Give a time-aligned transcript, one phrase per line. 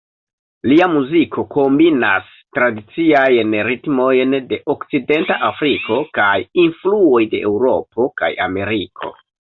[0.69, 6.33] Lia muziko kombinas tradiciajn ritmojn de Okcidenta Afriko kaj
[6.67, 9.15] influoj de Eŭropo kaj Ameriko.